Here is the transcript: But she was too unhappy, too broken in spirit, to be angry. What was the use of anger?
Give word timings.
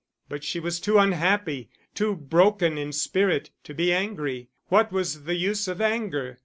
But 0.27 0.43
she 0.43 0.59
was 0.59 0.79
too 0.79 0.97
unhappy, 0.97 1.69
too 1.93 2.15
broken 2.15 2.75
in 2.75 2.91
spirit, 2.91 3.51
to 3.65 3.75
be 3.75 3.93
angry. 3.93 4.49
What 4.69 4.91
was 4.91 5.25
the 5.25 5.35
use 5.35 5.67
of 5.67 5.79
anger? 5.79 6.39